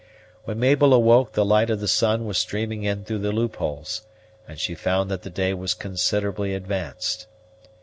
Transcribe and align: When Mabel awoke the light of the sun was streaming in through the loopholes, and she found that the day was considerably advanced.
When 0.45 0.59
Mabel 0.59 0.95
awoke 0.95 1.33
the 1.33 1.45
light 1.45 1.69
of 1.69 1.79
the 1.79 1.87
sun 1.87 2.25
was 2.25 2.39
streaming 2.39 2.81
in 2.81 3.05
through 3.05 3.19
the 3.19 3.31
loopholes, 3.31 4.01
and 4.47 4.57
she 4.59 4.73
found 4.73 5.11
that 5.11 5.21
the 5.21 5.29
day 5.29 5.53
was 5.53 5.75
considerably 5.75 6.55
advanced. 6.55 7.27